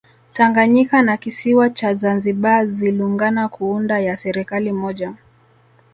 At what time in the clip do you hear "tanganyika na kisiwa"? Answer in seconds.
0.33-1.69